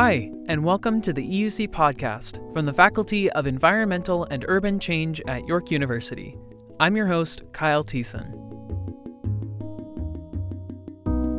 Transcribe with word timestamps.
Hi, 0.00 0.30
and 0.46 0.64
welcome 0.64 1.02
to 1.02 1.12
the 1.12 1.28
EUC 1.28 1.70
podcast 1.70 2.36
from 2.52 2.64
the 2.64 2.72
Faculty 2.72 3.28
of 3.32 3.48
Environmental 3.48 4.28
and 4.30 4.44
Urban 4.46 4.78
Change 4.78 5.20
at 5.26 5.44
York 5.48 5.72
University. 5.72 6.38
I'm 6.78 6.94
your 6.94 7.08
host, 7.08 7.42
Kyle 7.50 7.82
Thiessen. 7.82 8.32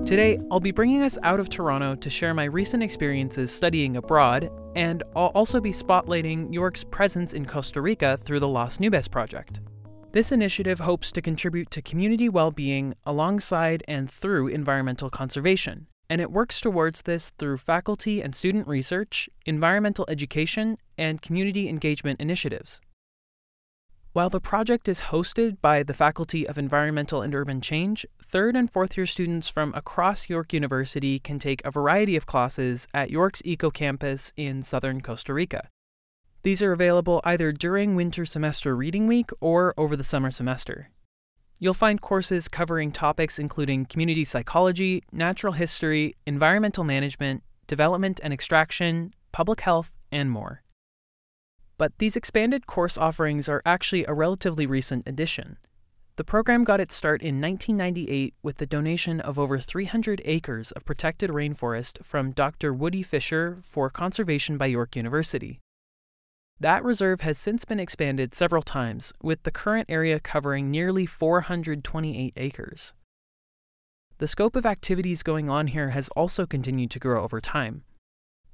Today, 0.05 0.40
I'll 0.52 0.59
be 0.59 0.72
bringing 0.72 1.04
us 1.04 1.18
out 1.23 1.40
of 1.40 1.48
Toronto 1.48 1.95
to 1.95 2.09
share 2.09 2.34
my 2.34 2.44
recent 2.44 2.84
experiences 2.84 3.49
studying 3.49 3.95
abroad, 3.95 4.49
and 4.76 5.04
I'll 5.16 5.27
also 5.27 5.62
be 5.62 5.71
spotlighting 5.71 6.54
York's 6.54 6.84
presence 6.84 7.32
in 7.32 7.46
Costa 7.46 7.80
Rica 7.80 8.18
through 8.18 8.41
the 8.41 8.49
Las 8.49 8.80
Nubes 8.80 9.10
project. 9.10 9.62
This 10.12 10.34
initiative 10.34 10.80
hopes 10.80 11.13
to 11.13 11.21
contribute 11.21 11.71
to 11.71 11.82
community 11.82 12.27
well 12.27 12.52
being 12.52 12.94
alongside 13.05 13.84
and 13.88 14.10
through 14.10 14.49
environmental 14.49 15.10
conservation, 15.10 15.88
and 16.09 16.20
it 16.20 16.31
works 16.31 16.59
towards 16.59 17.04
this 17.04 17.31
through 17.38 17.58
faculty 17.58 18.22
and 18.22 18.34
student 18.34 18.68
research, 18.68 19.30
environmental 19.45 20.05
education, 20.09 20.77
and 20.98 21.22
community 21.22 21.70
engagement 21.70 22.20
initiatives. 22.20 22.82
While 24.12 24.32
the 24.32 24.41
project 24.41 24.88
is 24.88 25.02
hosted 25.02 25.62
by 25.62 25.84
the 25.84 25.94
Faculty 25.94 26.48
of 26.48 26.58
Environmental 26.58 27.22
and 27.22 27.34
Urban 27.35 27.62
Change, 27.62 28.08
third 28.20 28.55
and 28.55 28.70
fourth 28.70 28.98
year 28.98 29.05
students 29.05 29.49
from 29.49 29.72
across 29.76 30.30
York 30.30 30.52
University 30.52 31.20
can 31.20 31.38
take 31.38 31.63
a 31.63 31.70
variety 31.70 32.16
of 32.16 32.26
classes 32.26 32.88
at 32.91 33.12
York's 33.12 33.44
Eco 33.46 33.70
Campus 33.70 34.34
in 34.35 34.63
southern 34.63 35.02
Costa 35.02 35.32
Rica. 35.32 35.70
These 36.41 36.63
are 36.63 36.71
available 36.71 37.21
either 37.24 37.52
during 37.52 37.96
winter 37.96 38.26
semester 38.26 38.76
reading 38.76 39.05
week 39.05 39.30
or 39.40 39.76
over 39.77 39.96
the 39.96 40.04
summer 40.04 40.32
semester. 40.32 40.90
You'll 41.62 41.74
find 41.74 41.99
courses 41.99 42.48
covering 42.48 42.93
topics 42.93 43.38
including 43.38 43.85
community 43.85 44.24
psychology, 44.24 45.04
natural 45.12 45.54
history, 45.54 46.13
environmental 46.26 46.85
management, 46.85 47.43
development 47.68 48.21
and 48.24 48.34
extraction, 48.34 49.13
public 49.34 49.60
health, 49.62 49.91
and 50.10 50.32
more. 50.32 50.63
But 51.77 51.98
these 51.98 52.15
expanded 52.15 52.65
course 52.65 52.98
offerings 52.98 53.49
are 53.49 53.62
actually 53.65 54.05
a 54.05 54.13
relatively 54.13 54.65
recent 54.65 55.05
addition. 55.05 55.57
The 56.15 56.24
program 56.24 56.63
got 56.63 56.82
its 56.82 56.96
start 56.96 57.21
in 57.21 57.40
1998 57.40 58.35
with 58.41 58.57
the 58.57 58.65
donation 58.65 59.21
of 59.21 59.37
over 59.37 59.57
300 59.57 60.21
acres 60.26 60.71
of 60.71 60.84
protected 60.84 61.30
rainforest 61.30 62.04
from 62.04 62.32
Dr. 62.32 62.74
Woody 62.74 63.04
Fisher 63.04 63.60
for 63.63 63.90
conservation 63.90 64.57
by 64.57 64.66
York 64.66 64.96
University. 64.96 65.59
That 66.62 66.84
reserve 66.84 67.22
has 67.22 67.38
since 67.38 67.63
been 67.63 67.79
expanded 67.79 68.35
several 68.35 68.62
times, 68.62 69.13
with 69.24 69.44
the 69.44 69.52
current 69.52 69.85
area 69.90 70.19
covering 70.19 70.69
nearly 70.69 71.06
428 71.06 72.34
acres. 72.35 72.94
The 74.18 74.28
scope 74.28 74.57
of 74.57 74.66
activities 74.66 75.24
going 75.24 75.50
on 75.50 75.68
here 75.68 75.91
has 75.91 76.09
also 76.09 76.46
continued 76.46 76.91
to 76.91 77.00
grow 77.00 77.24
over 77.24 77.40
time. 77.40 77.84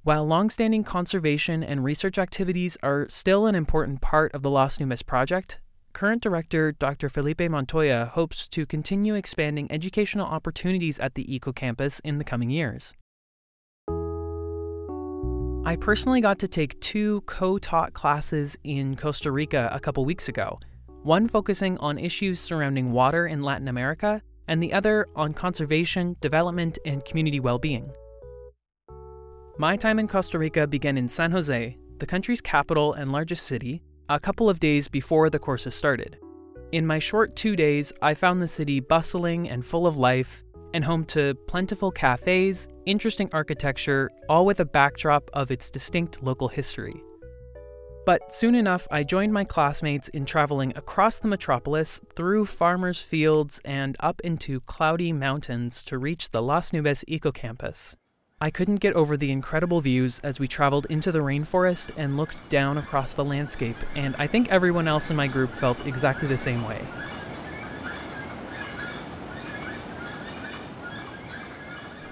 While 0.03 0.23
longstanding 0.27 0.83
conservation 0.83 1.63
and 1.63 1.83
research 1.83 2.19
activities 2.19 2.77
are 2.83 3.07
still 3.09 3.47
an 3.47 3.55
important 3.55 4.01
part 4.01 4.31
of 4.35 4.43
the 4.43 4.51
Las 4.51 4.77
Nubes 4.77 5.03
project, 5.03 5.59
current 5.93 6.21
director 6.21 6.71
Dr. 6.71 7.09
Felipe 7.09 7.49
Montoya 7.49 8.11
hopes 8.13 8.47
to 8.49 8.67
continue 8.67 9.15
expanding 9.15 9.71
educational 9.71 10.27
opportunities 10.27 10.99
at 10.99 11.15
the 11.15 11.33
Eco 11.33 11.51
Campus 11.51 11.99
in 12.01 12.19
the 12.19 12.23
coming 12.23 12.51
years. 12.51 12.93
I 15.67 15.75
personally 15.75 16.21
got 16.21 16.37
to 16.39 16.47
take 16.47 16.79
two 16.79 17.21
co 17.21 17.57
taught 17.57 17.93
classes 17.93 18.55
in 18.63 18.95
Costa 18.95 19.31
Rica 19.31 19.67
a 19.73 19.79
couple 19.79 20.05
weeks 20.05 20.29
ago, 20.29 20.59
one 21.01 21.27
focusing 21.27 21.75
on 21.79 21.97
issues 21.97 22.39
surrounding 22.39 22.91
water 22.91 23.25
in 23.25 23.41
Latin 23.41 23.67
America, 23.67 24.21
and 24.47 24.61
the 24.61 24.71
other 24.71 25.07
on 25.15 25.33
conservation, 25.33 26.17
development, 26.21 26.77
and 26.85 27.03
community 27.03 27.39
well 27.39 27.57
being. 27.57 27.91
My 29.57 29.75
time 29.75 29.97
in 29.97 30.07
Costa 30.07 30.37
Rica 30.37 30.67
began 30.67 30.99
in 30.99 31.09
San 31.09 31.31
Jose, 31.31 31.75
the 31.97 32.05
country's 32.05 32.41
capital 32.41 32.93
and 32.93 33.11
largest 33.11 33.47
city, 33.47 33.81
a 34.07 34.19
couple 34.19 34.47
of 34.47 34.59
days 34.59 34.87
before 34.87 35.31
the 35.31 35.39
courses 35.39 35.73
started. 35.73 36.19
In 36.73 36.85
my 36.85 36.99
short 36.99 37.35
two 37.35 37.55
days, 37.55 37.91
I 38.03 38.13
found 38.13 38.39
the 38.39 38.47
city 38.47 38.81
bustling 38.81 39.49
and 39.49 39.65
full 39.65 39.87
of 39.87 39.97
life, 39.97 40.43
and 40.75 40.83
home 40.83 41.05
to 41.05 41.33
plentiful 41.47 41.89
cafes, 41.89 42.67
interesting 42.85 43.29
architecture, 43.31 44.09
all 44.27 44.45
with 44.45 44.59
a 44.59 44.65
backdrop 44.65 45.31
of 45.31 45.49
its 45.49 45.71
distinct 45.71 46.21
local 46.21 46.49
history. 46.49 47.01
But 48.05 48.33
soon 48.33 48.55
enough, 48.55 48.85
I 48.91 49.03
joined 49.03 49.31
my 49.31 49.45
classmates 49.45 50.09
in 50.09 50.25
traveling 50.25 50.73
across 50.75 51.19
the 51.19 51.29
metropolis, 51.29 52.01
through 52.13 52.45
farmers' 52.45 52.99
fields, 52.99 53.61
and 53.63 53.95
up 54.01 54.19
into 54.21 54.59
cloudy 54.59 55.13
mountains 55.13 55.81
to 55.85 55.97
reach 55.97 56.31
the 56.31 56.41
Las 56.41 56.71
Nubes 56.71 57.05
Eco 57.07 57.31
Campus. 57.31 57.95
I 58.41 58.49
couldn't 58.49 58.81
get 58.81 58.95
over 58.95 59.15
the 59.15 59.31
incredible 59.31 59.79
views 59.79 60.19
as 60.19 60.41
we 60.41 60.47
traveled 60.49 60.87
into 60.89 61.09
the 61.09 61.19
rainforest 61.19 61.91
and 61.95 62.17
looked 62.17 62.49
down 62.49 62.77
across 62.77 63.13
the 63.13 63.23
landscape, 63.23 63.77
and 63.95 64.13
I 64.19 64.27
think 64.27 64.51
everyone 64.51 64.89
else 64.89 65.09
in 65.09 65.15
my 65.15 65.27
group 65.27 65.51
felt 65.51 65.87
exactly 65.87 66.27
the 66.27 66.37
same 66.37 66.67
way. 66.67 66.81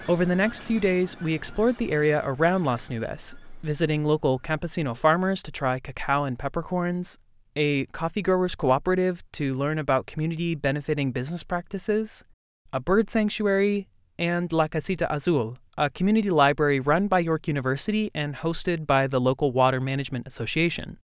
Over 0.09 0.25
the 0.25 0.35
next 0.35 0.63
few 0.63 0.81
days, 0.81 1.15
we 1.21 1.33
explored 1.33 1.77
the 1.77 1.93
area 1.93 2.21
around 2.25 2.65
Las 2.65 2.89
Nubes, 2.89 3.35
visiting 3.63 4.03
local 4.03 4.37
campesino 4.37 4.97
farmers 4.97 5.41
to 5.43 5.51
try 5.51 5.79
cacao 5.79 6.25
and 6.25 6.37
peppercorns, 6.37 7.19
a 7.55 7.85
coffee 7.85 8.21
growers 8.21 8.53
cooperative 8.53 9.23
to 9.31 9.53
learn 9.53 9.79
about 9.79 10.05
community 10.05 10.55
benefiting 10.55 11.13
business 11.13 11.43
practices, 11.43 12.25
a 12.73 12.81
bird 12.81 13.09
sanctuary, 13.09 13.87
and 14.19 14.51
La 14.51 14.67
Casita 14.67 15.07
Azul, 15.13 15.57
a 15.77 15.89
community 15.89 16.29
library 16.29 16.81
run 16.81 17.07
by 17.07 17.19
York 17.19 17.47
University 17.47 18.11
and 18.13 18.35
hosted 18.35 18.85
by 18.85 19.07
the 19.07 19.21
local 19.21 19.53
Water 19.53 19.79
Management 19.79 20.27
Association. 20.27 20.97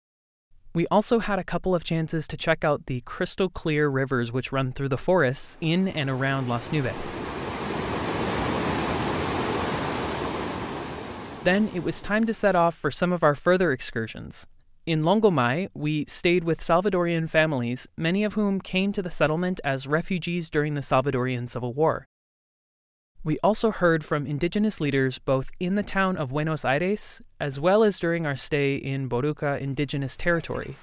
We 0.75 0.87
also 0.91 1.19
had 1.19 1.39
a 1.39 1.45
couple 1.45 1.75
of 1.75 1.85
chances 1.85 2.27
to 2.29 2.37
check 2.39 2.65
out 2.65 2.87
the 2.87 3.03
crystal 3.03 3.51
clear 3.51 3.89
rivers 3.91 4.33
which 4.33 4.53
run 4.53 4.73
through 4.73 4.89
the 4.89 4.97
forests 4.97 5.59
in 5.61 5.87
and 5.87 6.09
around 6.09 6.49
Las 6.49 6.71
Nubes. 6.71 7.36
Then 11.47 11.71
it 11.77 11.85
was 11.85 12.03
time 12.03 12.25
to 12.27 12.35
set 12.35 12.57
off 12.57 12.75
for 12.75 12.91
some 12.91 13.13
of 13.13 13.23
our 13.23 13.37
further 13.37 13.71
excursions. 13.71 14.49
In 14.85 15.05
Longomai, 15.05 15.69
we 15.75 16.05
stayed 16.07 16.43
with 16.43 16.59
Salvadorian 16.59 17.31
families, 17.31 17.87
many 17.97 18.25
of 18.25 18.35
whom 18.35 18.61
came 18.61 18.91
to 18.91 19.01
the 19.01 19.11
settlement 19.11 19.61
as 19.63 19.87
refugees 19.87 20.51
during 20.51 20.75
the 20.75 20.81
Salvadorian 20.81 21.49
Civil 21.49 21.73
War. 21.73 22.09
We 23.23 23.39
also 23.45 23.71
heard 23.71 24.05
from 24.05 24.27
indigenous 24.27 24.81
leaders 24.81 25.21
both 25.21 25.53
in 25.61 25.77
the 25.77 25.85
town 25.85 26.17
of 26.17 26.31
Buenos 26.31 26.65
Aires 26.65 27.23
as 27.39 27.61
well 27.61 27.85
as 27.85 28.01
during 28.01 28.27
our 28.27 28.35
stay 28.35 28.75
in 28.75 29.09
Boruca 29.09 29.61
Indigenous 29.61 30.17
Territory. 30.17 30.75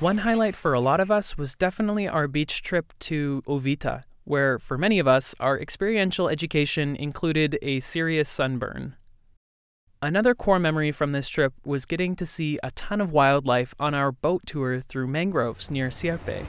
One 0.00 0.18
highlight 0.18 0.54
for 0.54 0.74
a 0.74 0.80
lot 0.80 1.00
of 1.00 1.10
us 1.10 1.38
was 1.38 1.54
definitely 1.54 2.06
our 2.06 2.28
beach 2.28 2.60
trip 2.60 2.92
to 3.08 3.42
Uvita, 3.46 4.02
where 4.24 4.58
for 4.58 4.78
many 4.78 4.98
of 4.98 5.08
us, 5.08 5.34
our 5.40 5.58
experiential 5.58 6.28
education 6.28 6.96
included 6.96 7.58
a 7.62 7.80
serious 7.80 8.28
sunburn. 8.28 8.94
Another 10.02 10.34
core 10.34 10.58
memory 10.58 10.92
from 10.92 11.12
this 11.12 11.28
trip 11.28 11.52
was 11.64 11.84
getting 11.84 12.14
to 12.16 12.24
see 12.24 12.58
a 12.62 12.70
ton 12.70 13.00
of 13.00 13.12
wildlife 13.12 13.74
on 13.78 13.94
our 13.94 14.10
boat 14.10 14.42
tour 14.46 14.80
through 14.80 15.06
mangroves 15.06 15.70
near 15.70 15.88
Sierpe. 15.88 16.46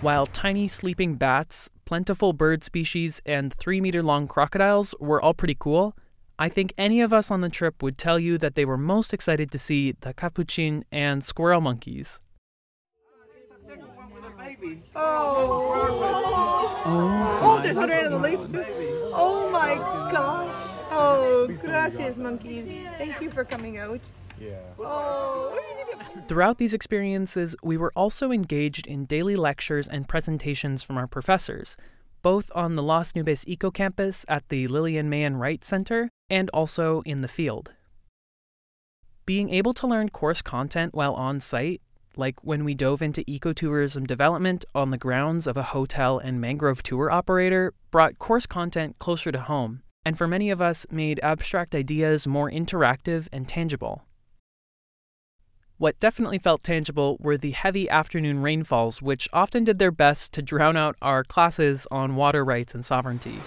While 0.00 0.26
tiny 0.26 0.66
sleeping 0.66 1.16
bats, 1.16 1.70
plentiful 1.84 2.32
bird 2.32 2.64
species, 2.64 3.20
and 3.26 3.52
three 3.52 3.80
meter 3.80 4.02
long 4.02 4.26
crocodiles 4.26 4.94
were 4.98 5.20
all 5.20 5.34
pretty 5.34 5.56
cool, 5.58 5.94
I 6.38 6.48
think 6.48 6.72
any 6.78 7.02
of 7.02 7.12
us 7.12 7.30
on 7.30 7.42
the 7.42 7.50
trip 7.50 7.82
would 7.82 7.98
tell 7.98 8.18
you 8.18 8.38
that 8.38 8.54
they 8.54 8.64
were 8.64 8.78
most 8.78 9.12
excited 9.12 9.50
to 9.50 9.58
see 9.58 9.92
the 10.00 10.14
capuchin 10.14 10.84
and 10.90 11.22
squirrel 11.22 11.60
monkeys. 11.60 12.20
Oh. 14.94 15.70
Oh, 16.84 17.38
oh 17.42 17.60
there's 17.62 17.76
one 17.76 17.88
right 17.88 18.06
on 18.06 18.12
the 18.12 18.18
leaf 18.18 18.40
too. 18.50 19.10
Oh 19.12 19.48
my 19.50 19.76
gosh. 19.76 20.54
Oh, 20.90 21.48
gracias, 21.60 22.18
monkeys. 22.18 22.86
Thank 22.98 23.20
you 23.20 23.30
for 23.30 23.44
coming 23.44 23.78
out. 23.78 24.00
Yeah. 24.40 24.56
Oh. 24.78 25.58
Throughout 26.26 26.58
these 26.58 26.74
experiences, 26.74 27.54
we 27.62 27.76
were 27.76 27.92
also 27.94 28.32
engaged 28.32 28.86
in 28.86 29.04
daily 29.04 29.36
lectures 29.36 29.88
and 29.88 30.08
presentations 30.08 30.82
from 30.82 30.96
our 30.96 31.06
professors, 31.06 31.76
both 32.22 32.50
on 32.54 32.76
the 32.76 32.82
Las 32.82 33.12
Nubes 33.12 33.44
Eco 33.46 33.70
Campus 33.70 34.24
at 34.28 34.48
the 34.48 34.66
Lillian 34.68 35.08
Meighen 35.08 35.36
Wright 35.36 35.62
Center 35.62 36.10
and 36.28 36.50
also 36.50 37.02
in 37.02 37.20
the 37.20 37.28
field. 37.28 37.72
Being 39.26 39.50
able 39.50 39.74
to 39.74 39.86
learn 39.86 40.08
course 40.08 40.42
content 40.42 40.94
while 40.94 41.14
on 41.14 41.40
site 41.40 41.80
like 42.20 42.44
when 42.44 42.64
we 42.64 42.74
dove 42.74 43.02
into 43.02 43.24
ecotourism 43.24 44.06
development 44.06 44.64
on 44.74 44.92
the 44.92 44.98
grounds 44.98 45.48
of 45.48 45.56
a 45.56 45.64
hotel 45.74 46.18
and 46.18 46.40
mangrove 46.40 46.84
tour 46.84 47.10
operator, 47.10 47.74
brought 47.90 48.20
course 48.20 48.46
content 48.46 48.98
closer 49.00 49.32
to 49.32 49.40
home, 49.40 49.82
and 50.04 50.16
for 50.16 50.28
many 50.28 50.50
of 50.50 50.60
us 50.62 50.86
made 50.90 51.18
abstract 51.24 51.74
ideas 51.74 52.28
more 52.28 52.48
interactive 52.48 53.26
and 53.32 53.48
tangible. 53.48 54.04
What 55.78 55.98
definitely 55.98 56.38
felt 56.38 56.62
tangible 56.62 57.16
were 57.20 57.38
the 57.38 57.52
heavy 57.52 57.88
afternoon 57.88 58.40
rainfalls, 58.40 59.00
which 59.00 59.28
often 59.32 59.64
did 59.64 59.78
their 59.78 59.90
best 59.90 60.32
to 60.34 60.42
drown 60.42 60.76
out 60.76 60.94
our 61.00 61.24
classes 61.24 61.86
on 61.90 62.16
water 62.16 62.44
rights 62.44 62.74
and 62.74 62.84
sovereignty. 62.84 63.38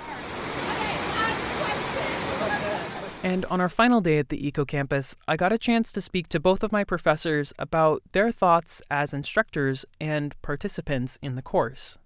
And 3.24 3.46
on 3.46 3.62
our 3.62 3.70
final 3.70 4.02
day 4.02 4.18
at 4.18 4.28
the 4.28 4.46
Eco 4.46 4.66
Campus, 4.66 5.16
I 5.30 5.38
got 5.38 5.54
a 5.54 5.58
chance 5.58 5.94
to 5.94 6.02
speak 6.02 6.28
to 6.28 6.42
both 6.42 6.62
of 6.62 6.74
my 6.74 6.84
professors 6.84 7.54
about 7.58 8.04
their 8.12 8.34
thoughts 8.34 8.82
as 8.92 9.14
instructors 9.14 9.86
and 10.02 10.36
participants 10.42 11.18
in 11.22 11.36
the 11.36 11.42
course. 11.42 11.98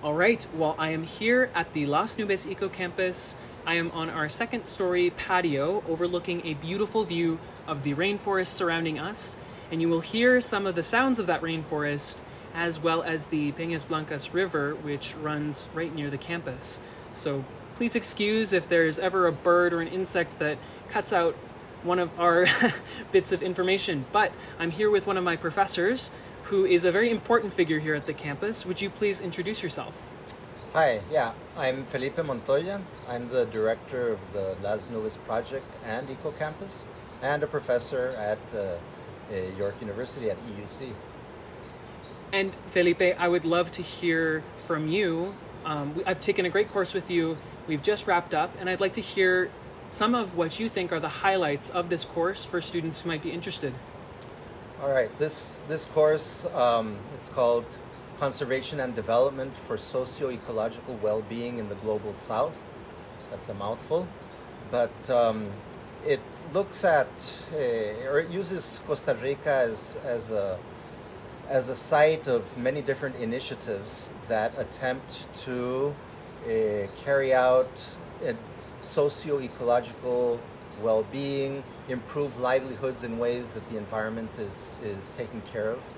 All 0.00 0.14
right, 0.14 0.46
well, 0.54 0.76
I 0.78 0.90
am 0.90 1.02
here 1.02 1.50
at 1.56 1.72
the 1.72 1.86
Las 1.86 2.14
Nubes 2.16 2.48
Eco 2.48 2.68
Campus. 2.68 3.34
I 3.66 3.74
am 3.74 3.90
on 3.90 4.10
our 4.10 4.28
second 4.28 4.66
story 4.66 5.10
patio 5.10 5.82
overlooking 5.88 6.46
a 6.46 6.54
beautiful 6.54 7.02
view 7.02 7.40
of 7.66 7.82
the 7.82 7.94
rainforest 7.94 8.46
surrounding 8.46 9.00
us, 9.00 9.36
and 9.72 9.80
you 9.80 9.88
will 9.88 10.00
hear 10.00 10.40
some 10.40 10.66
of 10.68 10.76
the 10.76 10.82
sounds 10.84 11.18
of 11.18 11.26
that 11.26 11.40
rainforest 11.40 12.18
as 12.54 12.78
well 12.78 13.02
as 13.02 13.26
the 13.26 13.50
Peñas 13.52 13.86
Blancas 13.88 14.32
River, 14.32 14.74
which 14.76 15.16
runs 15.16 15.68
right 15.74 15.92
near 15.92 16.10
the 16.10 16.18
campus. 16.18 16.78
So 17.14 17.44
please 17.74 17.96
excuse 17.96 18.52
if 18.52 18.68
there's 18.68 18.98
ever 18.98 19.26
a 19.26 19.32
bird 19.32 19.72
or 19.72 19.80
an 19.80 19.88
insect 19.88 20.38
that 20.38 20.58
cuts 20.88 21.12
out 21.12 21.34
one 21.82 21.98
of 21.98 22.18
our 22.18 22.46
bits 23.12 23.32
of 23.32 23.42
information. 23.42 24.04
But 24.12 24.32
I'm 24.58 24.70
here 24.70 24.90
with 24.90 25.06
one 25.06 25.16
of 25.16 25.24
my 25.24 25.36
professors 25.36 26.10
who 26.44 26.64
is 26.64 26.84
a 26.84 26.92
very 26.92 27.10
important 27.10 27.52
figure 27.52 27.78
here 27.78 27.94
at 27.94 28.06
the 28.06 28.12
campus. 28.12 28.66
Would 28.66 28.80
you 28.80 28.90
please 28.90 29.20
introduce 29.20 29.62
yourself? 29.62 29.96
Hi, 30.74 31.00
yeah, 31.10 31.32
I'm 31.56 31.84
Felipe 31.84 32.24
Montoya. 32.24 32.80
I'm 33.08 33.28
the 33.28 33.44
director 33.46 34.12
of 34.12 34.20
the 34.32 34.56
Las 34.62 34.86
Nubes 34.86 35.18
Project 35.18 35.66
and 35.84 36.08
EcoCampus, 36.08 36.86
and 37.20 37.42
a 37.42 37.46
professor 37.46 38.14
at 38.16 38.38
uh, 38.58 38.76
York 39.58 39.74
University 39.80 40.30
at 40.30 40.38
EUC. 40.46 40.92
And 42.32 42.54
Felipe, 42.68 43.14
I 43.18 43.28
would 43.28 43.44
love 43.44 43.70
to 43.72 43.82
hear 43.82 44.42
from 44.66 44.88
you. 44.88 45.34
Um, 45.66 46.02
I've 46.06 46.20
taken 46.20 46.46
a 46.46 46.50
great 46.50 46.70
course 46.70 46.94
with 46.94 47.10
you 47.10 47.36
We've 47.68 47.82
just 47.82 48.06
wrapped 48.06 48.34
up, 48.34 48.50
and 48.58 48.68
I'd 48.68 48.80
like 48.80 48.94
to 48.94 49.00
hear 49.00 49.50
some 49.88 50.14
of 50.14 50.36
what 50.36 50.58
you 50.58 50.68
think 50.68 50.90
are 50.92 50.98
the 50.98 51.08
highlights 51.08 51.70
of 51.70 51.88
this 51.88 52.04
course 52.04 52.44
for 52.44 52.60
students 52.60 53.00
who 53.00 53.08
might 53.08 53.22
be 53.22 53.30
interested. 53.30 53.72
All 54.82 54.90
right, 54.90 55.16
this 55.18 55.62
this 55.68 55.84
course 55.86 56.44
um, 56.54 56.98
it's 57.14 57.28
called 57.28 57.64
Conservation 58.18 58.80
and 58.80 58.94
Development 58.96 59.56
for 59.56 59.76
Socio-Ecological 59.76 60.98
Well-Being 61.02 61.58
in 61.58 61.68
the 61.68 61.76
Global 61.76 62.14
South. 62.14 62.58
That's 63.30 63.48
a 63.48 63.54
mouthful, 63.54 64.08
but 64.72 65.10
um, 65.10 65.52
it 66.04 66.20
looks 66.52 66.84
at 66.84 67.08
uh, 67.52 68.10
or 68.10 68.18
it 68.18 68.30
uses 68.30 68.80
Costa 68.86 69.14
Rica 69.14 69.52
as 69.52 69.98
as 70.04 70.32
a 70.32 70.58
as 71.48 71.68
a 71.68 71.76
site 71.76 72.26
of 72.26 72.56
many 72.58 72.82
different 72.82 73.16
initiatives 73.16 74.10
that 74.26 74.58
attempt 74.58 75.28
to 75.44 75.94
uh, 76.44 76.86
carry 77.04 77.34
out 77.34 77.96
socio-ecological 78.82 80.40
well-being, 80.82 81.62
improve 81.88 82.38
livelihoods 82.38 83.04
in 83.04 83.18
ways 83.18 83.52
that 83.52 83.68
the 83.70 83.76
environment 83.76 84.38
is, 84.38 84.74
is 84.82 85.10
taken 85.10 85.40
care 85.42 85.70
of. 85.70 85.88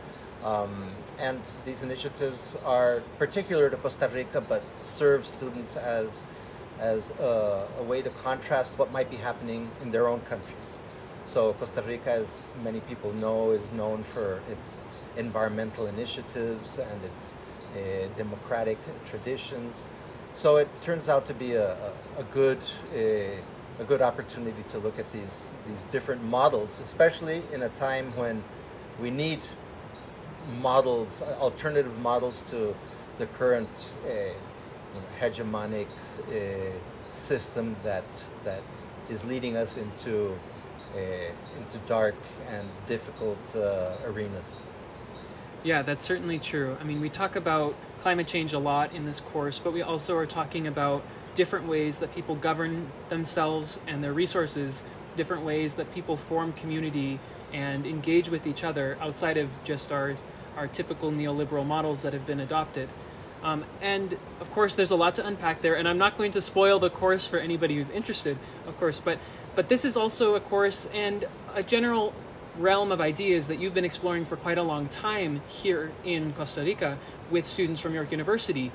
Um, 0.43 0.91
and 1.19 1.41
these 1.65 1.83
initiatives 1.83 2.57
are 2.65 3.01
particular 3.19 3.71
to 3.71 3.77
Costa 3.77 4.11
Rica, 4.13 4.43
but 4.43 4.63
serve 4.79 5.25
students 5.25 5.77
as, 5.77 6.23
as 6.79 7.13
a, 7.13 7.67
a, 7.79 7.83
way 7.83 8.03
to 8.03 8.11
contrast 8.11 8.79
what 8.79 8.93
might 8.93 9.09
be 9.09 9.17
happening 9.17 9.71
in 9.81 9.91
their 9.91 10.07
own 10.07 10.21
countries. 10.23 10.79
So 11.25 11.55
Costa 11.55 11.81
Rica, 11.81 12.13
as 12.13 12.53
many 12.63 12.81
people 12.81 13.13
know, 13.15 13.53
is 13.53 13.73
known 13.73 14.03
for 14.03 14.43
its 14.51 14.85
environmental 15.17 15.87
initiatives 15.87 16.79
and 16.79 17.05
its 17.05 17.35
uh, 17.75 18.09
democratic 18.19 18.77
traditions. 19.07 19.87
So 20.35 20.57
it 20.57 20.69
turns 20.83 21.09
out 21.09 21.27
to 21.27 21.35
be 21.35 21.53
a, 21.53 21.75
a, 21.75 21.93
a 22.19 22.23
good 22.33 22.59
a, 22.93 23.39
a 23.79 23.85
good 23.85 24.03
opportunity 24.03 24.65
to 24.71 24.79
look 24.79 24.99
at 24.99 25.11
these 25.13 25.55
these 25.69 25.87
different 25.87 26.25
models, 26.25 26.81
especially 26.81 27.43
in 27.53 27.63
a 27.63 27.69
time 27.69 28.13
when 28.17 28.43
we 29.01 29.11
need 29.11 29.39
models, 30.61 31.23
alternative 31.41 31.99
models 32.01 32.43
to 32.51 32.75
the 33.19 33.27
current 33.27 33.95
uh, 34.05 34.35
hegemonic 35.21 35.87
uh, 35.87 36.35
system 37.13 37.77
that 37.85 38.05
that 38.43 38.65
is 39.09 39.25
leading 39.25 39.57
us 39.57 39.77
into 39.77 40.33
uh, 40.97 40.99
into 41.57 41.79
dark 41.87 42.17
and 42.49 42.69
difficult 42.89 43.55
uh, 43.55 43.97
arenas. 44.05 44.61
Yeah, 45.65 45.81
that's 45.81 46.05
certainly 46.05 46.39
true. 46.39 46.77
I 46.79 46.85
mean, 46.85 47.01
we 47.01 47.09
talk 47.09 47.37
about 47.37 47.75
climate 48.01 48.27
change 48.27 48.53
a 48.53 48.59
lot 48.59 48.93
in 48.93 49.07
this 49.07 49.19
course, 49.19 49.59
but 49.59 49.73
we 49.73 49.81
also 49.81 50.15
are 50.15 50.27
talking 50.27 50.67
about 50.67 51.03
different 51.35 51.67
ways 51.67 51.99
that 51.99 52.15
people 52.15 52.35
govern 52.35 52.93
themselves 53.09 53.81
and 53.87 54.05
their 54.05 54.13
resources, 54.13 54.85
different 55.17 55.43
ways 55.43 55.75
that 55.75 55.93
people 55.95 56.19
form 56.19 56.53
community 56.53 57.19
and 57.55 57.87
engage 57.87 58.29
with 58.29 58.47
each 58.47 58.63
other 58.63 58.99
outside 59.01 59.39
of 59.39 59.51
just 59.65 59.91
our, 59.91 60.15
our 60.55 60.67
typical 60.67 61.11
neoliberal 61.11 61.65
models 61.65 62.03
that 62.03 62.13
have 62.13 62.27
been 62.27 62.41
adopted. 62.41 62.91
Um, 63.43 63.65
and 63.81 64.19
of 64.43 64.51
course, 64.51 64.75
there's 64.75 64.91
a 64.91 64.97
lot 64.97 65.15
to 65.15 65.27
unpack 65.27 65.63
there, 65.63 65.77
and 65.77 65.89
I'm 65.89 65.99
not 65.99 66.19
going 66.19 66.33
to 66.33 66.43
spoil 66.43 66.79
the 66.79 66.91
course 66.91 67.27
for 67.27 67.39
anybody 67.39 67.77
who's 67.77 67.89
interested, 67.89 68.37
of 68.67 68.77
course, 68.79 69.01
but, 69.01 69.19
but 69.57 69.71
this 69.71 69.87
is 69.87 69.97
also 69.97 70.35
a 70.35 70.41
course 70.41 70.87
and 70.93 71.25
a 71.55 71.63
general 71.63 72.13
realm 72.59 72.93
of 72.93 73.01
ideas 73.01 73.49
that 73.49 73.59
you've 73.59 73.75
been 73.75 73.85
exploring 73.85 74.25
for 74.25 74.37
quite 74.37 74.59
a 74.59 74.63
long 74.63 74.89
time 74.89 75.43
here 75.49 75.93
in 76.05 76.33
Costa 76.35 76.63
Rica 76.63 76.99
with 77.31 77.47
students 77.47 77.81
from 77.81 77.95
York 77.95 78.11
University. 78.11 78.71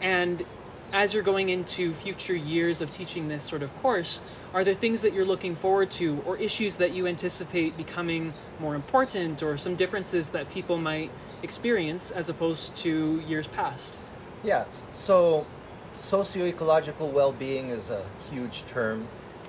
And 0.00 0.44
as 0.92 1.14
you're 1.14 1.22
going 1.22 1.48
into 1.48 1.94
future 1.94 2.34
years 2.34 2.82
of 2.82 2.92
teaching 2.92 3.28
this 3.28 3.42
sort 3.42 3.62
of 3.62 3.74
course, 3.80 4.22
are 4.52 4.62
there 4.62 4.74
things 4.74 5.00
that 5.02 5.14
you're 5.14 5.24
looking 5.24 5.54
forward 5.54 5.90
to 5.92 6.22
or 6.26 6.36
issues 6.36 6.76
that 6.76 6.92
you 6.92 7.06
anticipate 7.06 7.76
becoming 7.76 8.34
more 8.60 8.74
important 8.74 9.42
or 9.42 9.56
some 9.56 9.74
differences 9.74 10.30
that 10.30 10.50
people 10.50 10.76
might 10.76 11.10
experience 11.42 12.10
as 12.10 12.28
opposed 12.28 12.76
to 12.76 13.22
years 13.26 13.48
past? 13.48 13.96
Yes. 14.44 14.86
So 14.92 15.46
socio-ecological 15.92 17.08
well-being 17.08 17.70
is 17.70 17.90
a 17.90 18.04
huge 18.30 18.66
term 18.66 19.08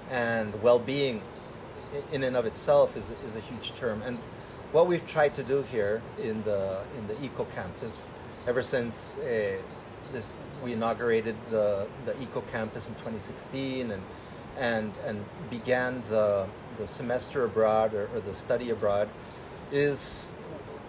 and 0.10 0.62
well-being 0.62 1.22
in 2.12 2.24
and 2.24 2.36
of 2.36 2.46
itself 2.46 2.98
is, 2.98 3.14
is 3.24 3.36
a 3.36 3.40
huge 3.40 3.74
term. 3.76 4.02
And 4.04 4.18
what 4.72 4.88
we've 4.88 5.08
tried 5.08 5.36
to 5.36 5.44
do 5.44 5.62
here 5.64 6.02
in 6.22 6.44
the 6.44 6.82
in 6.98 7.08
the 7.08 7.24
Eco 7.24 7.46
Campus, 7.56 8.12
ever 8.48 8.62
since 8.62 9.18
uh, 9.20 9.58
this 10.12 10.34
we 10.64 10.74
inaugurated 10.74 11.36
the 11.50 11.88
the 12.06 12.20
Eco 12.22 12.42
Campus 12.52 12.88
in 12.88 12.96
2016 12.96 13.92
and 13.92 14.02
and 14.58 14.92
and 15.06 15.24
began 15.50 16.02
the 16.10 16.48
the 16.80 16.88
semester 16.88 17.44
abroad 17.44 17.94
or, 17.94 18.10
or 18.16 18.20
the 18.20 18.34
study 18.34 18.72
abroad, 18.72 19.10
is 19.72 20.34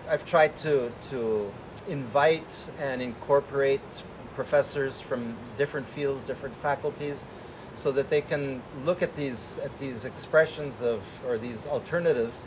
I've 0.08 0.24
tried 0.24 0.56
to 0.58 0.90
to 1.10 1.52
invite 1.86 2.68
and 2.80 3.02
incorporate 3.02 3.82
professors 4.34 5.00
from 5.00 5.36
different 5.58 5.86
fields, 5.86 6.24
different 6.24 6.54
faculties 6.56 7.26
so 7.74 7.92
that 7.92 8.08
they 8.08 8.20
can 8.20 8.62
look 8.84 9.02
at 9.02 9.14
these 9.14 9.58
at 9.64 9.76
these 9.78 10.04
expressions 10.04 10.80
of 10.80 11.02
or 11.26 11.38
these 11.38 11.66
alternatives 11.66 12.46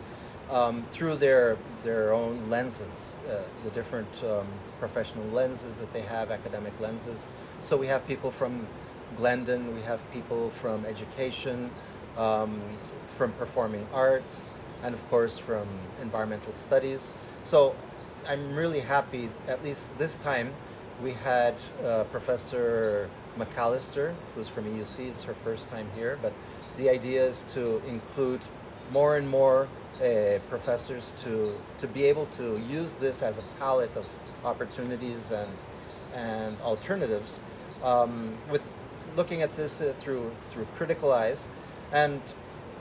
um, 0.50 0.81
through 0.81 1.15
their 1.15 1.57
their 1.84 2.13
own 2.13 2.50
lenses, 2.50 3.17
uh, 3.29 3.41
the 3.63 3.69
different 3.72 4.24
um, 4.24 4.48
professional 4.79 5.25
lenses 5.27 5.77
that 5.77 5.91
they 5.93 6.01
have, 6.01 6.31
academic 6.31 6.74
lenses. 6.79 7.25
So 7.62 7.77
we 7.77 7.88
have 7.88 8.07
people 8.07 8.31
from 8.31 8.67
Glendon, 9.15 9.74
we 9.75 9.81
have 9.81 10.00
people 10.12 10.50
from 10.50 10.86
education, 10.86 11.69
um, 12.17 12.62
from 13.07 13.34
performing 13.34 13.86
arts, 13.93 14.53
and 14.84 14.93
of 14.93 15.07
course 15.10 15.38
from 15.38 15.67
environmental 16.01 16.53
studies. 16.53 17.13
So 17.43 17.75
I'm 18.27 18.55
really 18.55 18.81
happy, 18.81 19.29
at 19.48 19.63
least 19.63 19.98
this 19.98 20.17
time, 20.17 20.53
we 21.01 21.13
had 21.13 21.55
uh, 21.84 22.03
Professor 22.05 23.10
McAllister, 23.38 24.13
who's 24.34 24.50
from 24.50 24.65
EUC. 24.65 25.08
It's 25.08 25.24
her 25.24 25.34
first 25.34 25.70
time 25.70 25.88
here, 25.96 26.17
but 26.22 26.34
the 26.77 26.89
idea 26.89 27.24
is 27.24 27.44
to 27.53 27.82
include 27.88 28.41
more 28.91 29.17
and 29.17 29.27
more 29.29 29.67
uh, 29.98 30.39
professors 30.50 31.13
to 31.17 31.53
to 31.79 31.88
be 31.88 32.03
able 32.03 32.27
to 32.27 32.58
use 32.58 32.94
this 32.94 33.24
as 33.24 33.38
a 33.38 33.44
palette 33.60 33.96
of 33.98 34.06
opportunities 34.44 35.32
and 35.32 35.51
and 36.13 36.58
alternatives, 36.62 37.41
um, 37.84 38.38
with 38.51 38.70
looking 39.15 39.41
at 39.41 39.56
this 39.56 39.82
uh, 39.82 39.94
through 39.98 40.32
through 40.44 40.65
critical 40.75 41.12
eyes, 41.12 41.48
and 41.91 42.22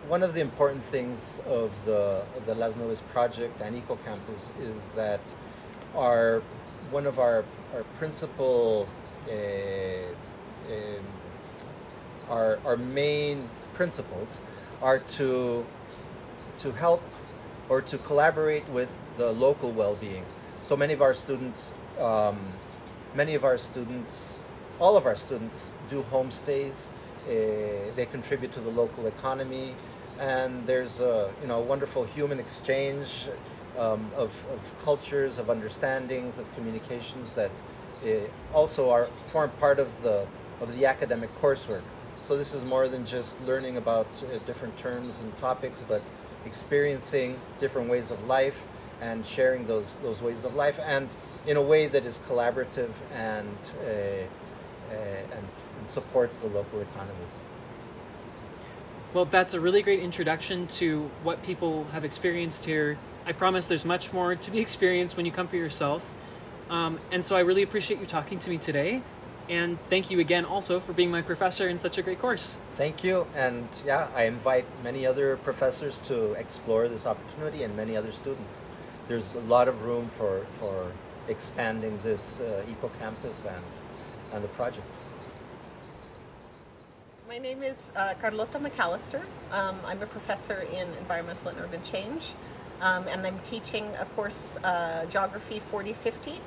one 0.09 0.23
of 0.23 0.35
the 0.35 0.41
important 0.41 0.83
things 0.85 1.41
of 1.47 1.73
the 1.85 2.23
of 2.37 2.47
the 2.47 2.55
Las 2.55 2.77
Nubes 2.77 3.03
project 3.09 3.61
and 3.61 3.83
EcoCampus 3.83 4.53
is 4.61 4.85
that 4.95 5.21
our 5.97 6.43
one 6.91 7.07
of 7.07 7.19
our 7.19 7.45
our 7.75 7.83
principal 7.99 8.89
uh, 9.29 9.33
um, 10.70 11.04
our, 12.28 12.58
our 12.64 12.76
main 12.76 13.49
principles 13.75 14.40
are 14.82 14.99
to, 14.99 15.64
to 16.58 16.73
help 16.73 17.02
or 17.68 17.80
to 17.82 17.99
collaborate 17.99 18.68
with 18.68 19.02
the 19.16 19.32
local 19.32 19.70
well-being. 19.73 20.25
So 20.62 20.76
many 20.76 20.92
of 20.92 21.02
our 21.02 21.14
students, 21.14 21.73
um, 22.00 22.38
many 23.14 23.35
of 23.35 23.44
our 23.44 23.58
students, 23.58 24.38
all 24.78 24.96
of 24.96 25.06
our 25.06 25.16
students 25.16 25.70
do 25.88 26.02
homestays. 26.02 26.88
Uh, 27.23 27.94
they 27.96 28.06
contribute 28.11 28.52
to 28.52 28.61
the 28.61 28.70
local 28.70 29.06
economy, 29.06 29.75
and 30.20 30.64
there's 30.66 31.00
a 31.00 31.32
you 31.42 31.49
know 31.49 31.58
wonderful 31.58 32.04
human 32.04 32.38
exchange 32.38 33.26
um, 33.76 34.11
of, 34.16 34.30
of 34.52 34.75
cultures, 34.85 35.38
of 35.38 35.50
understandings, 35.50 36.38
of 36.38 36.52
communications 36.54 37.32
that 37.32 37.50
uh, 38.04 38.08
also 38.54 38.90
are 38.90 39.06
form 39.26 39.50
part 39.58 39.78
of 39.78 40.02
the 40.02 40.26
of 40.61 40.77
the 40.77 40.87
academic 40.87 41.31
coursework. 41.37 41.83
So 42.23 42.37
this 42.37 42.55
is 42.55 42.65
more 42.65 42.89
than 42.89 43.07
just 43.07 43.41
learning 43.43 43.77
about 43.77 44.07
uh, 44.23 44.39
different 44.47 44.77
terms 44.77 45.21
and 45.21 45.37
topics, 45.37 45.85
but 45.85 46.03
experiencing 46.45 47.39
different 47.61 47.89
ways 47.91 48.11
of 48.11 48.25
life 48.27 48.67
and 49.01 49.27
sharing 49.27 49.67
those 49.67 49.97
those 49.97 50.23
ways 50.23 50.45
of 50.45 50.55
life, 50.55 50.81
and 50.83 51.09
in 51.47 51.57
a 51.57 51.63
way 51.63 51.87
that 51.87 52.05
is 52.05 52.19
collaborative 52.27 52.91
and 53.15 53.57
uh, 53.81 53.91
uh, 54.91 54.95
and, 54.95 55.47
and 55.79 55.91
supports 55.91 56.41
the 56.41 56.47
local 56.49 56.81
economies. 56.81 57.41
Well, 59.13 59.25
that's 59.25 59.55
a 59.55 59.61
really 59.61 59.83
great 59.83 60.01
introduction 60.01 60.67
to 60.79 61.11
what 61.23 61.43
people 61.43 61.85
have 61.93 62.05
experienced 62.05 62.65
here. 62.65 62.99
I 63.25 63.33
promise 63.33 63.67
there's 63.67 63.85
much 63.85 64.13
more 64.13 64.35
to 64.35 64.51
be 64.51 64.61
experienced 64.67 65.17
when 65.17 65.27
you 65.27 65.33
come 65.33 65.49
for 65.49 65.57
yourself. 65.57 66.15
Um, 66.69 66.99
and 67.13 67.25
so 67.25 67.37
I 67.37 67.41
really 67.41 67.63
appreciate 67.63 68.01
you 68.01 68.07
talking 68.07 68.39
to 68.41 68.51
me 68.51 68.59
today. 68.59 69.03
And 69.49 69.79
thank 69.88 70.11
you 70.11 70.19
again 70.19 70.45
also 70.45 70.81
for 70.81 70.93
being 70.93 71.11
my 71.11 71.23
professor 71.23 71.69
in 71.69 71.79
such 71.79 71.99
a 71.99 72.03
great 72.03 72.19
course. 72.19 72.57
Thank 72.73 73.05
you. 73.05 73.26
And 73.37 73.69
yeah, 73.85 74.09
I 74.15 74.25
invite 74.25 74.65
many 74.83 75.07
other 75.07 75.37
professors 75.37 75.99
to 76.00 76.33
explore 76.33 76.88
this 76.88 77.07
opportunity 77.07 77.62
and 77.62 77.76
many 77.76 77.97
other 77.97 78.11
students. 78.11 78.65
There's 79.09 79.35
a 79.35 79.41
lot 79.41 79.69
of 79.69 79.85
room 79.85 80.09
for, 80.09 80.45
for 80.59 80.91
expanding 81.29 81.99
this 82.03 82.41
uh, 82.41 82.65
eco 82.69 82.91
campus 82.99 83.45
and, 83.45 83.65
and 84.33 84.43
the 84.43 84.49
project. 84.49 84.87
My 87.29 87.38
name 87.38 87.62
is 87.62 87.91
uh, 87.97 88.15
Carlota 88.21 88.59
McAllister. 88.59 89.23
Um, 89.53 89.79
I'm 89.85 90.00
a 90.03 90.07
professor 90.07 90.67
in 90.73 90.88
environmental 90.99 91.49
and 91.49 91.59
urban 91.59 91.83
change, 91.83 92.35
um, 92.81 93.07
and 93.09 93.26
I'm 93.26 93.38
teaching 93.41 93.85
a 94.00 94.05
course, 94.17 94.59
uh, 94.62 95.07
Geography 95.07 95.61
4050, 95.61 96.41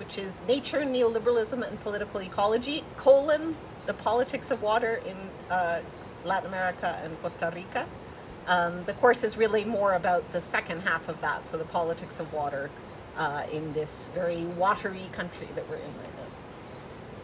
which 0.00 0.16
is 0.16 0.40
Nature, 0.48 0.80
Neoliberalism, 0.80 1.62
and 1.68 1.78
Political 1.82 2.22
Ecology, 2.22 2.82
colon, 2.96 3.54
the 3.84 3.92
politics 3.92 4.50
of 4.50 4.62
water 4.62 5.02
in 5.06 5.14
uh, 5.50 5.82
Latin 6.24 6.48
America 6.48 6.98
and 7.04 7.20
Costa 7.20 7.52
Rica. 7.54 7.86
Um, 8.46 8.82
the 8.84 8.94
course 8.94 9.22
is 9.22 9.36
really 9.36 9.62
more 9.62 9.92
about 9.92 10.32
the 10.32 10.40
second 10.40 10.80
half 10.80 11.06
of 11.10 11.20
that, 11.20 11.46
so 11.46 11.58
the 11.58 11.66
politics 11.66 12.18
of 12.18 12.32
water 12.32 12.70
uh, 13.18 13.44
in 13.52 13.74
this 13.74 14.08
very 14.14 14.46
watery 14.46 15.06
country 15.12 15.48
that 15.54 15.68
we're 15.68 15.76
in 15.76 15.94
right 15.98 16.16
now. 16.16 16.36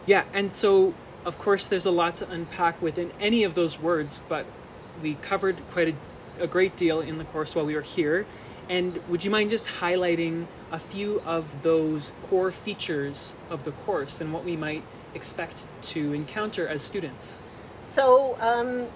Yeah, 0.05 0.23
and 0.31 0.53
so 0.53 0.93
of 1.25 1.39
course 1.39 1.65
there's 1.65 1.87
a 1.87 1.91
lot 1.91 2.15
to 2.17 2.29
unpack 2.29 2.79
within 2.79 3.11
any 3.19 3.43
of 3.43 3.55
those 3.55 3.79
words, 3.79 4.21
but 4.29 4.45
we 5.01 5.15
covered 5.15 5.57
quite 5.71 5.95
a, 6.39 6.43
a 6.43 6.47
great 6.47 6.77
deal 6.77 7.01
in 7.01 7.17
the 7.17 7.25
course 7.25 7.55
while 7.55 7.65
we 7.65 7.73
were 7.73 7.81
here. 7.81 8.27
And 8.69 8.99
would 9.07 9.23
you 9.23 9.31
mind 9.31 9.49
just 9.49 9.65
highlighting 9.65 10.45
a 10.71 10.79
few 10.79 11.21
of 11.21 11.63
those 11.63 12.13
core 12.23 12.51
features 12.51 13.35
of 13.49 13.63
the 13.63 13.71
course 13.71 14.19
and 14.19 14.33
what 14.33 14.43
we 14.43 14.57
might 14.57 14.83
expect 15.13 15.67
to 15.81 16.13
encounter 16.13 16.67
as 16.67 16.81
students? 16.81 17.39
So 17.81 18.37
um, 18.41 18.87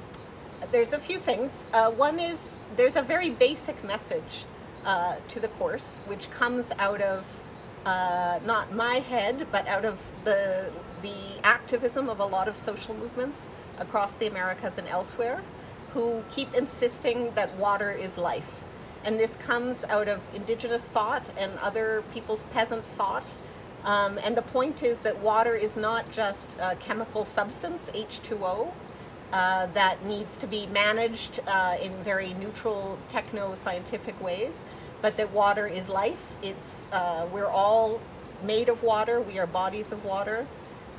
there's 0.71 0.91
a 0.91 0.99
few 0.99 1.17
things. 1.17 1.69
Uh, 1.73 1.89
one 1.91 2.19
is 2.19 2.57
there's 2.75 2.97
a 2.97 3.01
very 3.01 3.29
basic 3.29 3.81
message 3.85 4.45
uh, 4.85 5.15
to 5.29 5.39
the 5.39 5.47
course, 5.49 6.01
which 6.05 6.29
comes 6.31 6.71
out 6.77 7.01
of 7.01 7.25
uh, 7.85 8.39
not 8.45 8.73
my 8.73 8.95
head, 8.95 9.47
but 9.51 9.67
out 9.67 9.85
of 9.85 9.97
the 10.25 10.69
the 11.01 11.15
activism 11.43 12.09
of 12.09 12.19
a 12.19 12.25
lot 12.25 12.47
of 12.47 12.55
social 12.55 12.93
movements 12.93 13.49
across 13.79 14.15
the 14.15 14.27
Americas 14.27 14.77
and 14.77 14.87
elsewhere, 14.87 15.41
who 15.91 16.23
keep 16.29 16.53
insisting 16.53 17.33
that 17.33 17.55
water 17.57 17.89
is 17.91 18.17
life 18.17 18.61
and 19.03 19.19
this 19.19 19.35
comes 19.35 19.83
out 19.85 20.07
of 20.07 20.19
indigenous 20.33 20.85
thought 20.85 21.29
and 21.37 21.51
other 21.59 22.03
people's 22.13 22.43
peasant 22.53 22.85
thought. 22.97 23.25
Um, 23.83 24.19
and 24.23 24.37
the 24.37 24.43
point 24.43 24.83
is 24.83 24.99
that 25.01 25.17
water 25.19 25.55
is 25.55 25.75
not 25.75 26.11
just 26.11 26.57
a 26.59 26.75
chemical 26.75 27.25
substance, 27.25 27.89
H2O, 27.93 28.71
uh, 29.33 29.65
that 29.67 30.03
needs 30.05 30.37
to 30.37 30.47
be 30.47 30.67
managed 30.67 31.39
uh, 31.47 31.77
in 31.81 31.93
very 32.03 32.33
neutral 32.35 32.99
techno-scientific 33.07 34.21
ways, 34.21 34.65
but 35.01 35.17
that 35.17 35.31
water 35.31 35.65
is 35.65 35.89
life. 35.89 36.23
It's, 36.43 36.89
uh, 36.91 37.27
we're 37.33 37.47
all 37.47 37.99
made 38.43 38.69
of 38.69 38.83
water, 38.83 39.21
we 39.21 39.39
are 39.39 39.47
bodies 39.47 39.91
of 39.91 40.03
water. 40.05 40.45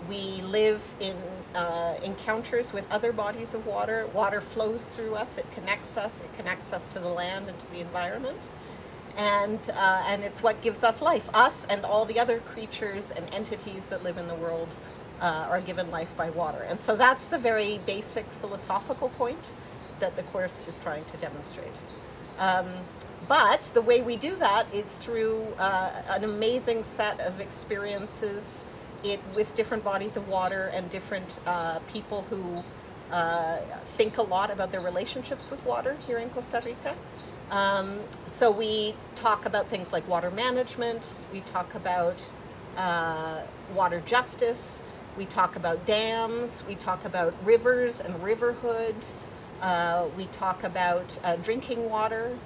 We 0.08 0.42
live 0.42 0.82
in 0.98 1.16
uh, 1.54 1.96
encounters 2.02 2.72
with 2.72 2.90
other 2.90 3.12
bodies 3.12 3.54
of 3.54 3.66
water. 3.66 4.06
Water 4.14 4.40
flows 4.40 4.84
through 4.84 5.14
us, 5.14 5.38
it 5.38 5.46
connects 5.54 5.96
us, 5.96 6.20
it 6.20 6.36
connects 6.36 6.72
us 6.72 6.88
to 6.90 6.98
the 6.98 7.08
land 7.08 7.48
and 7.48 7.58
to 7.58 7.70
the 7.72 7.80
environment. 7.80 8.38
And, 9.16 9.60
uh, 9.74 10.04
and 10.06 10.22
it's 10.22 10.42
what 10.42 10.60
gives 10.62 10.82
us 10.82 11.02
life. 11.02 11.28
Us 11.34 11.66
and 11.68 11.84
all 11.84 12.06
the 12.06 12.18
other 12.18 12.40
creatures 12.40 13.10
and 13.10 13.32
entities 13.34 13.86
that 13.88 14.02
live 14.02 14.16
in 14.16 14.26
the 14.26 14.34
world 14.36 14.74
uh, 15.20 15.46
are 15.50 15.60
given 15.60 15.90
life 15.90 16.14
by 16.16 16.30
water. 16.30 16.62
And 16.68 16.80
so 16.80 16.96
that's 16.96 17.28
the 17.28 17.38
very 17.38 17.80
basic 17.86 18.24
philosophical 18.40 19.10
point 19.10 19.54
that 20.00 20.16
the 20.16 20.22
Course 20.24 20.64
is 20.66 20.78
trying 20.78 21.04
to 21.06 21.16
demonstrate. 21.18 21.80
Um, 22.38 22.66
but 23.28 23.62
the 23.74 23.82
way 23.82 24.00
we 24.02 24.16
do 24.16 24.34
that 24.36 24.72
is 24.74 24.90
through 24.92 25.46
uh, 25.58 25.90
an 26.08 26.24
amazing 26.24 26.82
set 26.82 27.20
of 27.20 27.40
experiences 27.40 28.64
it 29.04 29.20
with 29.34 29.54
different 29.54 29.84
bodies 29.84 30.16
of 30.16 30.28
water 30.28 30.70
and 30.74 30.90
different 30.90 31.38
uh, 31.46 31.78
people 31.92 32.22
who 32.30 32.62
uh, 33.12 33.56
think 33.96 34.18
a 34.18 34.22
lot 34.22 34.50
about 34.50 34.72
their 34.72 34.80
relationships 34.80 35.50
with 35.50 35.64
water 35.64 35.96
here 36.06 36.18
in 36.18 36.30
Costa 36.30 36.62
Rica. 36.64 36.96
Um, 37.50 38.00
so 38.26 38.50
we 38.50 38.94
talk 39.14 39.44
about 39.44 39.68
things 39.68 39.92
like 39.92 40.08
water 40.08 40.30
management, 40.30 41.12
we 41.32 41.40
talk 41.40 41.74
about 41.74 42.16
uh, 42.78 43.42
water 43.74 44.02
justice, 44.06 44.82
we 45.18 45.26
talk 45.26 45.56
about 45.56 45.84
dams, 45.84 46.64
we 46.66 46.74
talk 46.74 47.04
about 47.04 47.34
rivers 47.44 48.00
and 48.00 48.14
riverhood, 48.16 48.94
uh, 49.60 50.08
we 50.16 50.24
talk 50.26 50.64
about 50.64 51.04
uh, 51.24 51.36
drinking 51.36 51.90
water, 51.90 52.38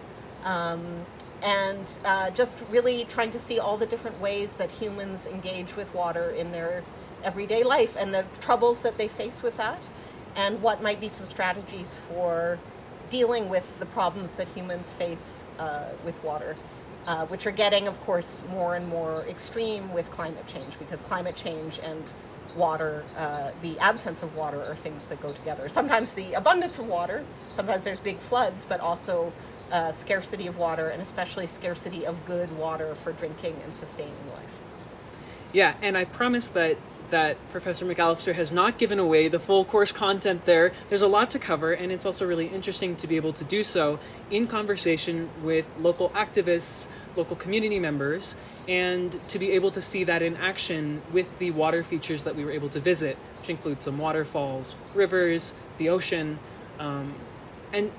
um, 0.44 1.06
and 1.42 1.98
uh, 2.04 2.30
just 2.30 2.62
really 2.70 3.04
trying 3.06 3.30
to 3.32 3.38
see 3.38 3.58
all 3.58 3.76
the 3.76 3.86
different 3.86 4.20
ways 4.20 4.54
that 4.56 4.70
humans 4.70 5.26
engage 5.26 5.76
with 5.76 5.92
water 5.94 6.30
in 6.30 6.52
their 6.52 6.82
everyday 7.24 7.62
life 7.62 7.96
and 7.98 8.14
the 8.14 8.24
troubles 8.40 8.80
that 8.80 8.96
they 8.96 9.08
face 9.08 9.42
with 9.42 9.56
that, 9.56 9.78
and 10.36 10.60
what 10.62 10.82
might 10.82 11.00
be 11.00 11.08
some 11.08 11.26
strategies 11.26 11.96
for 12.08 12.58
dealing 13.10 13.48
with 13.48 13.78
the 13.78 13.86
problems 13.86 14.34
that 14.34 14.48
humans 14.48 14.92
face 14.92 15.46
uh, 15.58 15.90
with 16.04 16.22
water, 16.24 16.56
uh, 17.06 17.24
which 17.26 17.46
are 17.46 17.52
getting, 17.52 17.86
of 17.86 18.00
course, 18.04 18.42
more 18.50 18.74
and 18.74 18.86
more 18.88 19.24
extreme 19.28 19.92
with 19.92 20.10
climate 20.10 20.46
change 20.46 20.78
because 20.78 21.02
climate 21.02 21.36
change 21.36 21.78
and 21.82 22.02
water, 22.56 23.04
uh, 23.16 23.50
the 23.62 23.78
absence 23.78 24.22
of 24.22 24.34
water 24.34 24.62
are 24.64 24.74
things 24.74 25.06
that 25.06 25.20
go 25.22 25.32
together. 25.32 25.68
Sometimes 25.68 26.12
the 26.12 26.32
abundance 26.34 26.78
of 26.78 26.86
water, 26.86 27.24
sometimes 27.50 27.82
there's 27.82 28.00
big 28.00 28.18
floods, 28.18 28.64
but 28.64 28.80
also 28.80 29.32
uh, 29.72 29.92
scarcity 29.92 30.46
of 30.46 30.56
water 30.56 30.88
and 30.88 31.02
especially 31.02 31.46
scarcity 31.46 32.06
of 32.06 32.24
good 32.26 32.56
water 32.56 32.94
for 32.94 33.12
drinking 33.12 33.56
and 33.64 33.74
sustaining 33.74 34.14
life. 34.32 34.58
Yeah, 35.52 35.74
and 35.82 35.96
I 35.96 36.04
promise 36.04 36.48
that 36.48 36.76
that 37.10 37.36
Professor 37.50 37.86
McAllister 37.86 38.34
has 38.34 38.50
not 38.50 38.78
given 38.78 38.98
away 38.98 39.28
the 39.28 39.38
full 39.38 39.64
course 39.64 39.92
content 39.92 40.44
there. 40.44 40.72
There's 40.88 41.02
a 41.02 41.06
lot 41.06 41.30
to 41.30 41.38
cover, 41.38 41.72
and 41.72 41.92
it's 41.92 42.04
also 42.04 42.26
really 42.26 42.48
interesting 42.48 42.96
to 42.96 43.06
be 43.06 43.16
able 43.16 43.32
to 43.34 43.44
do 43.44 43.62
so 43.62 43.98
in 44.30 44.46
conversation 44.46 45.30
with 45.42 45.72
local 45.78 46.10
activists, 46.10 46.88
local 47.14 47.36
community 47.36 47.78
members, 47.78 48.34
and 48.68 49.12
to 49.28 49.38
be 49.38 49.52
able 49.52 49.70
to 49.70 49.80
see 49.80 50.04
that 50.04 50.22
in 50.22 50.36
action 50.36 51.02
with 51.12 51.38
the 51.38 51.50
water 51.52 51.82
features 51.82 52.24
that 52.24 52.34
we 52.34 52.44
were 52.44 52.50
able 52.50 52.68
to 52.70 52.80
visit, 52.80 53.16
which 53.38 53.50
include 53.50 53.80
some 53.80 53.98
waterfalls, 53.98 54.74
rivers, 54.94 55.54
the 55.78 55.88
ocean, 55.88 56.38
um, 56.78 57.14
and 57.72 57.92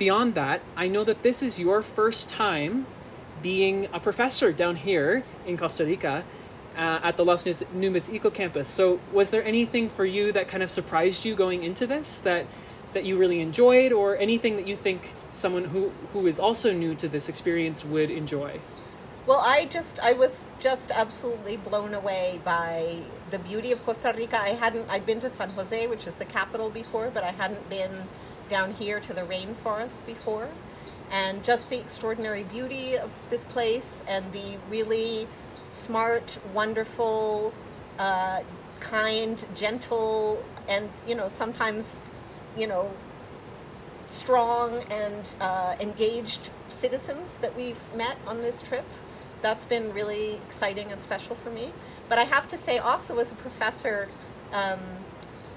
beyond 0.00 0.34
that, 0.34 0.62
I 0.76 0.88
know 0.88 1.04
that 1.04 1.22
this 1.22 1.42
is 1.42 1.60
your 1.60 1.82
first 1.82 2.28
time 2.30 2.86
being 3.42 3.86
a 3.92 4.00
professor 4.00 4.50
down 4.50 4.76
here 4.76 5.22
in 5.46 5.58
Costa 5.58 5.84
Rica 5.84 6.24
uh, 6.76 7.00
at 7.02 7.18
the 7.18 7.24
Las 7.24 7.44
Nubes 7.44 8.12
Eco 8.12 8.30
Campus. 8.30 8.66
So, 8.66 8.98
was 9.12 9.28
there 9.30 9.44
anything 9.44 9.90
for 9.90 10.06
you 10.06 10.32
that 10.32 10.48
kind 10.48 10.62
of 10.62 10.70
surprised 10.70 11.24
you 11.26 11.36
going 11.36 11.62
into 11.62 11.86
this 11.86 12.18
that 12.20 12.46
that 12.94 13.04
you 13.04 13.16
really 13.16 13.40
enjoyed, 13.40 13.92
or 13.92 14.16
anything 14.16 14.56
that 14.56 14.66
you 14.66 14.74
think 14.74 15.14
someone 15.32 15.64
who 15.66 15.90
who 16.12 16.26
is 16.26 16.40
also 16.40 16.72
new 16.72 16.94
to 16.94 17.06
this 17.06 17.28
experience 17.28 17.84
would 17.84 18.10
enjoy? 18.10 18.58
Well, 19.26 19.42
I 19.44 19.66
just 19.66 20.00
I 20.00 20.14
was 20.14 20.48
just 20.60 20.90
absolutely 20.90 21.58
blown 21.58 21.92
away 21.92 22.40
by 22.42 23.02
the 23.30 23.38
beauty 23.38 23.70
of 23.70 23.84
Costa 23.84 24.14
Rica. 24.16 24.40
I 24.40 24.54
hadn't 24.64 24.88
I'd 24.88 25.04
been 25.04 25.20
to 25.20 25.30
San 25.30 25.50
Jose, 25.50 25.86
which 25.88 26.06
is 26.06 26.14
the 26.14 26.24
capital 26.24 26.70
before, 26.70 27.10
but 27.12 27.22
I 27.22 27.32
hadn't 27.32 27.68
been 27.68 27.92
down 28.50 28.72
here 28.74 29.00
to 29.00 29.12
the 29.14 29.22
rainforest 29.22 30.04
before. 30.06 30.48
and 31.12 31.42
just 31.42 31.68
the 31.70 31.78
extraordinary 31.80 32.44
beauty 32.44 32.96
of 32.96 33.10
this 33.30 33.44
place 33.44 34.02
and 34.06 34.30
the 34.32 34.56
really 34.70 35.26
smart, 35.68 36.38
wonderful, 36.54 37.52
uh, 37.98 38.42
kind, 38.80 39.46
gentle, 39.56 40.42
and 40.68 40.88
you 41.06 41.14
know 41.14 41.28
sometimes 41.28 42.12
you 42.56 42.66
know 42.66 42.90
strong 44.06 44.82
and 44.90 45.34
uh, 45.40 45.76
engaged 45.80 46.50
citizens 46.68 47.36
that 47.38 47.54
we've 47.56 47.80
met 47.94 48.16
on 48.26 48.40
this 48.42 48.62
trip. 48.62 48.84
That's 49.42 49.64
been 49.64 49.92
really 49.94 50.34
exciting 50.46 50.92
and 50.92 51.00
special 51.00 51.36
for 51.36 51.50
me. 51.50 51.72
But 52.08 52.18
I 52.18 52.24
have 52.24 52.48
to 52.48 52.58
say, 52.58 52.78
also 52.78 53.18
as 53.18 53.32
a 53.32 53.36
professor, 53.36 54.08
um, 54.52 54.80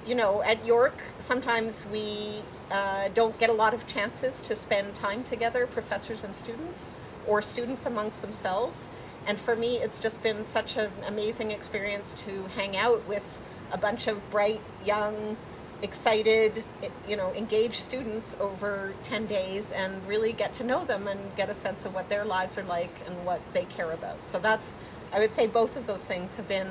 you 0.08 0.16
know, 0.16 0.42
at 0.44 0.66
York, 0.66 0.96
sometimes 1.20 1.86
we 1.92 2.42
uh, 2.72 3.10
don't 3.10 3.38
get 3.40 3.50
a 3.50 3.54
lot 3.54 3.74
of 3.74 3.88
chances 3.88 4.42
to 4.42 4.56
spend 4.56 4.96
time 4.96 5.24
together, 5.24 5.68
professors 5.68 6.24
and 6.24 6.36
students, 6.36 6.92
or 7.28 7.42
students 7.42 7.86
amongst 7.86 8.22
themselves. 8.22 8.90
And 9.28 9.40
for 9.40 9.56
me, 9.56 9.78
it's 9.78 10.00
just 10.00 10.22
been 10.22 10.44
such 10.44 10.78
an 10.78 10.92
amazing 11.08 11.52
experience 11.52 12.14
to 12.26 12.44
hang 12.56 12.76
out 12.76 13.08
with 13.08 13.24
a 13.72 13.78
bunch 13.78 14.08
of 14.08 14.18
bright, 14.30 14.60
young, 14.86 15.38
excited, 15.82 16.64
you 17.08 17.16
know, 17.16 17.32
engaged 17.34 17.76
students 17.76 18.36
over 18.40 18.94
10 19.04 19.26
days 19.28 19.72
and 19.72 20.06
really 20.08 20.32
get 20.34 20.54
to 20.56 20.64
know 20.64 20.84
them 20.86 21.08
and 21.08 21.20
get 21.36 21.50
a 21.50 21.54
sense 21.54 21.86
of 21.86 21.94
what 21.94 22.10
their 22.10 22.26
lives 22.26 22.58
are 22.58 22.64
like 22.64 22.94
and 23.08 23.26
what 23.26 23.42
they 23.54 23.66
care 23.66 23.92
about. 23.92 24.26
So 24.26 24.40
that's, 24.40 24.78
I 25.12 25.20
would 25.20 25.32
say 25.32 25.48
both 25.48 25.76
of 25.76 25.86
those 25.86 26.04
things 26.04 26.36
have 26.36 26.48
been, 26.48 26.70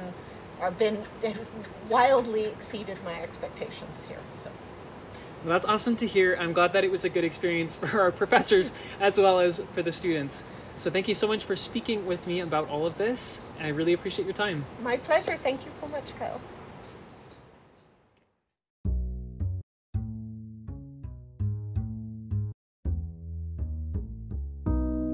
have 0.62 0.78
been 0.78 1.02
wildly 1.88 2.44
exceeded 2.46 2.98
my 3.04 3.20
expectations 3.20 4.04
here. 4.08 4.20
So. 4.32 4.50
Well, 5.44 5.52
that's 5.52 5.66
awesome 5.66 5.96
to 5.96 6.06
hear. 6.06 6.36
I'm 6.38 6.52
glad 6.52 6.72
that 6.74 6.84
it 6.84 6.90
was 6.90 7.04
a 7.04 7.08
good 7.08 7.24
experience 7.24 7.74
for 7.82 8.00
our 8.00 8.12
professors 8.12 8.72
as 9.00 9.18
well 9.18 9.40
as 9.40 9.60
for 9.72 9.82
the 9.82 9.92
students. 9.92 10.44
So 10.74 10.90
thank 10.90 11.06
you 11.06 11.14
so 11.14 11.26
much 11.26 11.44
for 11.44 11.54
speaking 11.56 12.06
with 12.06 12.26
me 12.26 12.40
about 12.40 12.68
all 12.68 12.86
of 12.86 12.96
this. 12.96 13.42
I 13.60 13.68
really 13.68 13.92
appreciate 13.92 14.24
your 14.24 14.34
time. 14.34 14.64
My 14.82 14.96
pleasure. 14.96 15.36
Thank 15.36 15.66
you 15.66 15.70
so 15.70 15.86
much, 15.86 16.16
Kyle. 16.18 16.40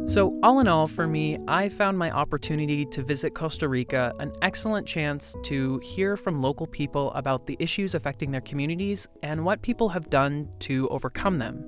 So, 0.08 0.40
all 0.42 0.60
in 0.60 0.68
all, 0.68 0.86
for 0.86 1.06
me, 1.06 1.36
I 1.48 1.68
found 1.68 1.98
my 1.98 2.10
opportunity 2.10 2.86
to 2.86 3.02
visit 3.02 3.34
Costa 3.34 3.68
Rica 3.68 4.14
an 4.20 4.32
excellent 4.40 4.86
chance 4.86 5.36
to 5.42 5.78
hear 5.80 6.16
from 6.16 6.40
local 6.40 6.66
people 6.66 7.12
about 7.12 7.44
the 7.44 7.58
issues 7.60 7.94
affecting 7.94 8.30
their 8.30 8.40
communities 8.40 9.06
and 9.22 9.44
what 9.44 9.60
people 9.60 9.90
have 9.90 10.08
done 10.08 10.48
to 10.60 10.88
overcome 10.88 11.38
them. 11.38 11.62